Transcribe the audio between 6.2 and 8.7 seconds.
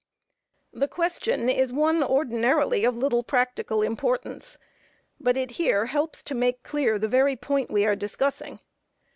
to make clear the very point we are discussing.